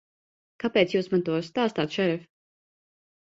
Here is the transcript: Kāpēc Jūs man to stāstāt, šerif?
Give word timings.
Kāpēc 0.63 0.95
Jūs 0.95 1.09
man 1.11 1.25
to 1.27 1.35
stāstāt, 1.49 1.93
šerif? 1.97 2.23